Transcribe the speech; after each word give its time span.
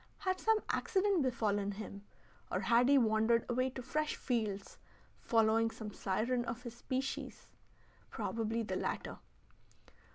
Had 0.17 0.39
some 0.39 0.57
accident 0.69 1.21
befallen 1.21 1.73
him, 1.73 2.05
or 2.51 2.61
had 2.61 2.89
he 2.89 2.97
wandered 2.97 3.45
away 3.47 3.69
to 3.69 3.83
fresh 3.83 4.15
fields, 4.15 4.79
following 5.19 5.69
some 5.69 5.93
siren 5.93 6.43
of 6.45 6.63
his 6.63 6.75
species? 6.75 7.49
Probably 8.09 8.63
the 8.63 8.77
latter. 8.77 9.19